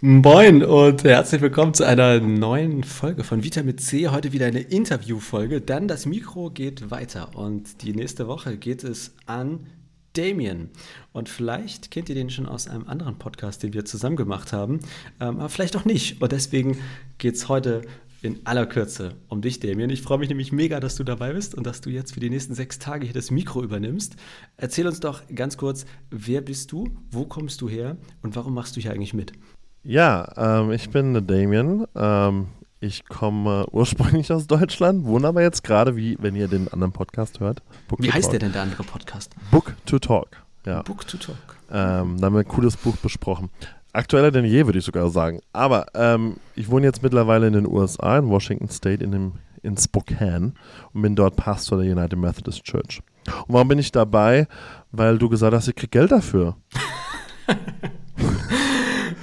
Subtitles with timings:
[0.00, 4.06] Moin und herzlich willkommen zu einer neuen Folge von Vitamin C.
[4.06, 5.60] Heute wieder eine Interviewfolge.
[5.60, 9.66] Dann das Mikro geht weiter und die nächste Woche geht es an
[10.12, 10.70] Damien.
[11.10, 14.78] Und vielleicht kennt ihr den schon aus einem anderen Podcast, den wir zusammen gemacht haben,
[15.18, 16.22] ähm, aber vielleicht auch nicht.
[16.22, 16.78] Und deswegen
[17.18, 17.82] geht es heute
[18.22, 19.90] in aller Kürze um dich, Damien.
[19.90, 22.30] Ich freue mich nämlich mega, dass du dabei bist und dass du jetzt für die
[22.30, 24.14] nächsten sechs Tage hier das Mikro übernimmst.
[24.58, 28.76] Erzähl uns doch ganz kurz, wer bist du, wo kommst du her und warum machst
[28.76, 29.32] du hier eigentlich mit?
[29.82, 31.86] Ja, ähm, ich bin der Damien.
[31.94, 32.48] Ähm,
[32.80, 37.40] ich komme ursprünglich aus Deutschland, wohne aber jetzt gerade, wie wenn ihr den anderen Podcast
[37.40, 37.62] hört.
[37.88, 38.30] Book wie heißt Talk.
[38.32, 39.34] der denn, der andere Podcast?
[39.50, 40.28] Book to Talk.
[40.64, 40.82] Ja.
[40.82, 41.36] Book to Talk.
[41.70, 43.50] Ähm, da haben wir ein cooles Buch besprochen.
[43.92, 45.40] Aktueller denn je, würde ich sogar sagen.
[45.52, 49.76] Aber ähm, ich wohne jetzt mittlerweile in den USA, in Washington State, in, dem, in
[49.76, 50.52] Spokane
[50.92, 53.00] und bin dort Pastor der United Methodist Church.
[53.26, 54.46] Und warum bin ich dabei?
[54.92, 56.56] Weil du gesagt hast, ich krieg Geld dafür.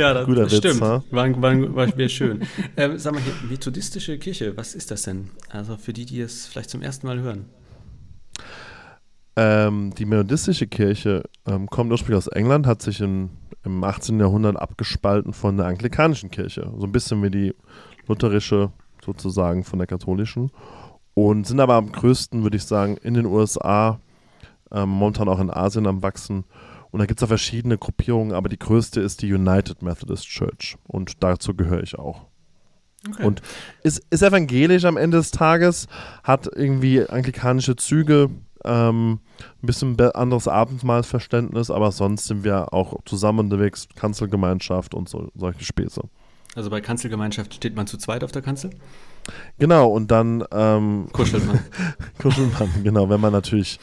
[0.00, 0.80] ja, das, Guter Witz, stimmt.
[0.80, 2.42] War, war, war, war schön.
[2.76, 5.30] ähm, sag mal, hier, methodistische Kirche, was ist das denn?
[5.50, 7.46] Also für die, die es vielleicht zum ersten Mal hören.
[9.36, 13.30] Ähm, die methodistische Kirche ähm, kommt ursprünglich aus England, hat sich in,
[13.64, 14.18] im 18.
[14.18, 16.72] Jahrhundert abgespalten von der anglikanischen Kirche.
[16.76, 17.54] So ein bisschen wie die
[18.06, 18.72] lutherische
[19.04, 20.50] sozusagen von der katholischen.
[21.14, 24.00] Und sind aber am größten, würde ich sagen, in den USA,
[24.72, 26.44] ähm, momentan auch in Asien am Wachsen.
[26.90, 30.76] Und da gibt es ja verschiedene Gruppierungen, aber die größte ist die United Methodist Church.
[30.86, 32.26] Und dazu gehöre ich auch.
[33.08, 33.24] Okay.
[33.24, 33.40] Und
[33.82, 35.86] ist, ist evangelisch am Ende des Tages,
[36.22, 38.30] hat irgendwie anglikanische Züge,
[38.64, 39.20] ähm,
[39.62, 45.64] ein bisschen anderes Abendmahlverständnis, aber sonst sind wir auch zusammen unterwegs, Kanzelgemeinschaft und so, solche
[45.64, 46.02] Späße.
[46.54, 48.70] Also bei Kanzelgemeinschaft steht man zu zweit auf der Kanzel?
[49.58, 51.60] Genau, und dann ähm, kuschelt man.
[52.20, 53.78] kuschelt man, genau, wenn man natürlich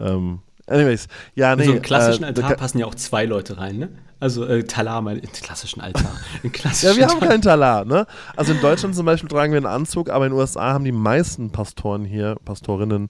[0.00, 1.62] ähm, Anyways, ja, nee.
[1.62, 3.88] In so einen klassischen äh, Altar passen ja auch zwei Leute rein, ne?
[4.20, 6.10] Also äh, Talar, mein, in klassischen Altar.
[6.52, 8.06] Klassischen ja, wir haben keinen Talar, ne?
[8.36, 10.92] Also in Deutschland zum Beispiel tragen wir einen Anzug, aber in den USA haben die
[10.92, 13.08] meisten Pastoren hier, Pastorinnen,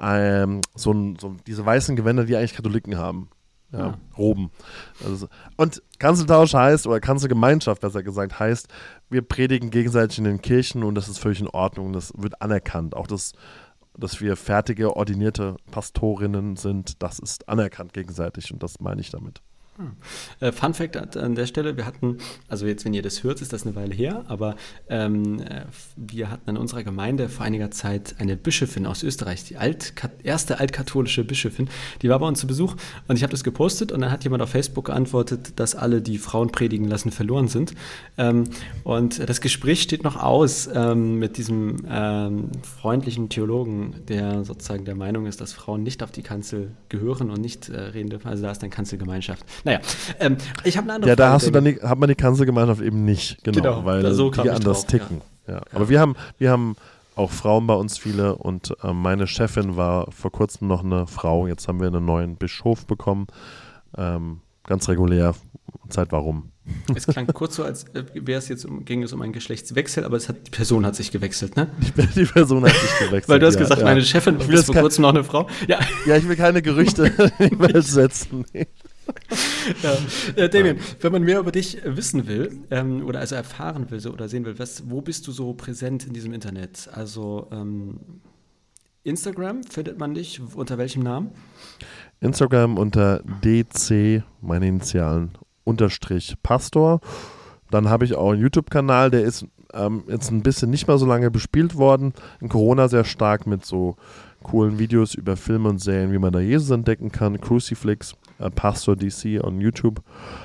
[0.00, 3.30] ähm, so, ein, so, diese weißen Gewänder, die eigentlich Katholiken haben.
[3.70, 3.94] Ja, ja.
[4.16, 4.50] Roben.
[5.04, 8.68] Also, und Kanzeltausch heißt, oder Kanzelgemeinschaft besser gesagt, heißt,
[9.10, 11.92] wir predigen gegenseitig in den Kirchen und das ist völlig in Ordnung.
[11.92, 12.96] Das wird anerkannt.
[12.96, 13.32] Auch das
[13.98, 19.42] dass wir fertige, ordinierte Pastorinnen sind, das ist anerkannt gegenseitig und das meine ich damit.
[19.78, 19.92] Hm.
[20.40, 22.18] Äh, Fun Fact an der Stelle, wir hatten,
[22.48, 24.56] also jetzt, wenn ihr das hört, ist das eine Weile her, aber
[24.88, 25.66] ähm, äh,
[25.96, 29.94] wir hatten in unserer Gemeinde vor einiger Zeit eine Bischöfin aus Österreich, die Alt
[30.24, 31.68] erste altkatholische Bischöfin,
[32.02, 32.74] die war bei uns zu Besuch
[33.06, 36.18] und ich habe das gepostet und dann hat jemand auf Facebook geantwortet, dass alle, die
[36.18, 37.72] Frauen predigen lassen, verloren sind.
[38.16, 38.44] Ähm,
[38.82, 44.96] und das Gespräch steht noch aus ähm, mit diesem ähm, freundlichen Theologen, der sozusagen der
[44.96, 48.26] Meinung ist, dass Frauen nicht auf die Kanzel gehören und nicht äh, reden dürfen.
[48.26, 49.44] Also da ist dann Kanzelgemeinschaft.
[49.68, 49.80] Naja,
[50.18, 52.80] ähm, ich habe eine andere Ja, da hast du dann die, hat man die Kanzelgemeinschaft
[52.80, 55.20] eben nicht, genau, genau weil so die anders drauf, ticken.
[55.46, 55.56] Ja.
[55.56, 55.62] Ja.
[55.72, 56.74] Aber wir haben, wir haben
[57.16, 61.46] auch Frauen bei uns viele und äh, meine Chefin war vor kurzem noch eine Frau.
[61.46, 63.26] Jetzt haben wir einen neuen Bischof bekommen.
[63.96, 65.34] Ähm, ganz regulär.
[65.90, 66.52] Zeit warum.
[66.94, 70.04] Es klang kurz so, als äh, wäre es jetzt um, ging es um einen Geschlechtswechsel,
[70.04, 71.68] aber es hat, die Person hat sich gewechselt, ne?
[71.78, 73.28] Die, die Person hat sich gewechselt.
[73.28, 73.86] Weil du hast ja, gesagt, ja.
[73.86, 75.46] meine Chefin war vor kurzem noch eine Frau.
[75.66, 75.78] Ja.
[76.06, 77.06] ja, ich will keine Gerüchte
[77.38, 78.44] in die Welt setzen.
[78.52, 78.66] Nee.
[79.82, 79.96] ja.
[80.36, 84.12] Äh, Damien, wenn man mehr über dich wissen will ähm, oder also erfahren will so,
[84.12, 86.88] oder sehen will, was, wo bist du so präsent in diesem Internet?
[86.92, 88.00] Also ähm,
[89.04, 91.30] Instagram findet man dich unter welchem Namen?
[92.20, 95.32] Instagram unter DC, meine Initialen,
[95.64, 97.00] unterstrich Pastor.
[97.70, 101.06] Dann habe ich auch einen YouTube-Kanal, der ist ähm, jetzt ein bisschen nicht mehr so
[101.06, 102.12] lange bespielt worden.
[102.40, 103.96] In Corona sehr stark mit so
[104.42, 107.40] coolen Videos über Filme und Serien, wie man da Jesus entdecken kann.
[107.40, 110.02] Crucifix äh, Pastor DC on YouTube.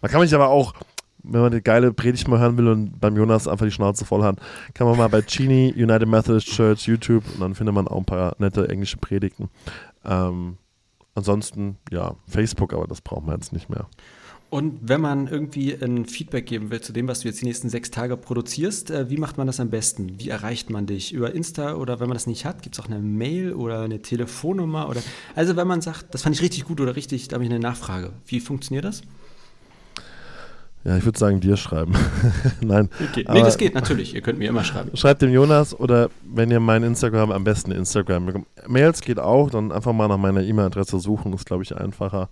[0.00, 0.74] Man kann mich aber auch,
[1.22, 4.22] wenn man eine geile Predigt mal hören will und beim Jonas einfach die Schnauze voll
[4.22, 4.36] hat,
[4.74, 8.04] kann man mal bei Chini United Methodist Church YouTube und dann findet man auch ein
[8.04, 9.48] paar nette englische Predigten.
[10.04, 10.58] Ähm,
[11.14, 13.86] ansonsten, ja, Facebook, aber das brauchen wir jetzt nicht mehr.
[14.50, 17.68] Und wenn man irgendwie ein Feedback geben will zu dem, was du jetzt die nächsten
[17.68, 20.20] sechs Tage produzierst, äh, wie macht man das am besten?
[20.20, 21.12] Wie erreicht man dich?
[21.12, 24.00] Über Insta oder wenn man das nicht hat, gibt es auch eine Mail oder eine
[24.00, 24.88] Telefonnummer?
[24.88, 25.00] Oder
[25.34, 27.58] also wenn man sagt, das fand ich richtig gut oder richtig, da habe ich eine
[27.58, 28.12] Nachfrage.
[28.26, 29.02] Wie funktioniert das?
[30.84, 31.94] Ja, ich würde sagen, dir schreiben.
[32.60, 32.90] Nein.
[33.10, 33.24] Okay.
[33.32, 34.14] Nee, das geht natürlich.
[34.14, 34.94] Ihr könnt mir immer schreiben.
[34.94, 38.44] Schreibt dem Jonas oder wenn ihr mein Instagram, am besten Instagram.
[38.68, 42.28] Mails geht auch, dann einfach mal nach meiner E-Mail-Adresse suchen, ist glaube ich einfacher.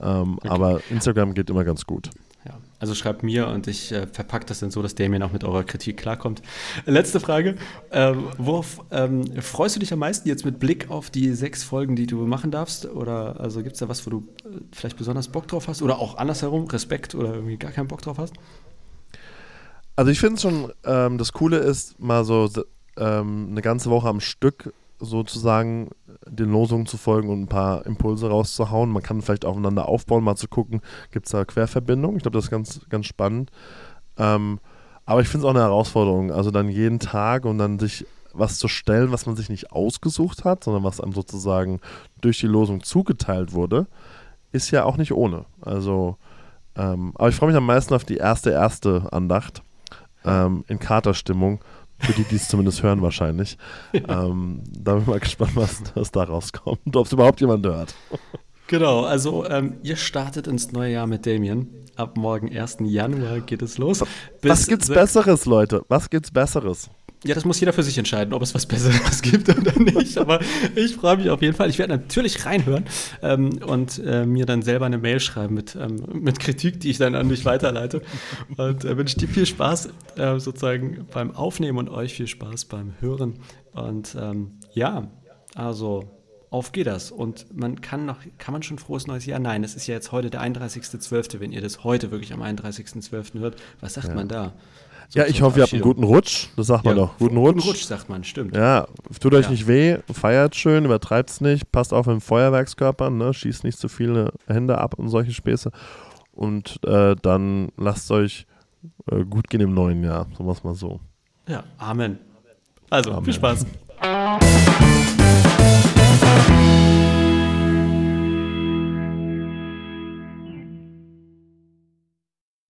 [0.00, 0.48] Ähm, okay.
[0.48, 2.10] Aber Instagram geht immer ganz gut.
[2.44, 5.42] Ja, also schreibt mir und ich äh, verpacke das dann so, dass Damien auch mit
[5.42, 6.42] eurer Kritik klarkommt.
[6.84, 7.56] Letzte Frage.
[7.90, 11.96] Ähm, worauf ähm, freust du dich am meisten jetzt mit Blick auf die sechs Folgen,
[11.96, 12.86] die du machen darfst?
[12.86, 15.82] Oder also gibt es da was, wo du äh, vielleicht besonders Bock drauf hast?
[15.82, 18.34] Oder auch andersherum, Respekt oder irgendwie gar keinen Bock drauf hast?
[19.96, 22.48] Also ich finde schon, ähm, das Coole ist, mal so
[22.98, 25.90] ähm, eine ganze Woche am Stück sozusagen
[26.28, 28.90] den Losungen zu folgen und ein paar Impulse rauszuhauen.
[28.90, 32.16] Man kann vielleicht aufeinander aufbauen, mal zu gucken, gibt es da Querverbindungen.
[32.16, 33.50] Ich glaube, das ist ganz, ganz spannend.
[34.16, 34.60] Ähm,
[35.04, 38.58] aber ich finde es auch eine Herausforderung, also dann jeden Tag und dann sich was
[38.58, 41.80] zu stellen, was man sich nicht ausgesucht hat, sondern was einem sozusagen
[42.20, 43.86] durch die Losung zugeteilt wurde,
[44.52, 45.46] ist ja auch nicht ohne.
[45.60, 46.16] Also,
[46.74, 49.62] ähm, aber ich freue mich am meisten auf die erste, erste Andacht
[50.24, 51.60] ähm, in Katerstimmung.
[51.98, 53.56] Für die, die es zumindest hören, wahrscheinlich.
[54.08, 56.94] Ähm, da bin ich mal gespannt, was, was da rauskommt.
[56.94, 57.94] Ob es überhaupt jemand hört.
[58.66, 61.68] Genau, also ähm, ihr startet ins neue Jahr mit Damien.
[61.96, 62.78] Ab morgen, 1.
[62.80, 64.04] Januar, geht es los.
[64.42, 65.82] Was gibt's Besseres, Leute?
[65.88, 66.90] Was gibt's Besseres?
[67.26, 70.18] Ja, das muss jeder für sich entscheiden, ob es was Besseres gibt oder nicht.
[70.18, 70.40] Aber
[70.74, 71.70] ich freue mich auf jeden Fall.
[71.70, 72.84] Ich werde natürlich reinhören
[73.22, 76.98] ähm, und äh, mir dann selber eine Mail schreiben mit, ähm, mit Kritik, die ich
[76.98, 78.02] dann an dich weiterleite.
[78.56, 82.94] Und äh, wünsche dir viel Spaß äh, sozusagen beim Aufnehmen und euch viel Spaß beim
[83.00, 83.34] Hören.
[83.72, 85.10] Und ähm, ja,
[85.54, 86.04] also
[86.56, 87.10] auf geht das.
[87.10, 89.38] Und man kann noch, kann man schon frohes neues Jahr?
[89.38, 93.38] Nein, es ist ja jetzt heute der 31.12., wenn ihr das heute wirklich am 31.12.
[93.38, 93.56] hört.
[93.80, 94.14] Was sagt ja.
[94.14, 94.54] man da?
[95.08, 96.48] So ja, ich hoffe, ihr habt einen guten Rutsch.
[96.56, 97.16] Das sagt man doch.
[97.18, 97.56] Guten Rutsch.
[97.56, 98.56] Guten Rutsch, sagt man, stimmt.
[98.56, 98.88] Ja,
[99.20, 99.50] tut euch ja.
[99.50, 103.32] nicht weh, feiert schön, übertreibt es nicht, passt auf mit Feuerwerkskörpern, ne?
[103.32, 105.70] schießt nicht zu viele Hände ab und solche Späße.
[106.32, 108.46] Und äh, dann lasst euch
[109.10, 111.00] äh, gut gehen im neuen Jahr, sagen wir es mal so.
[111.46, 112.18] Ja, Amen.
[112.90, 113.24] Also, Amen.
[113.24, 113.64] viel Spaß.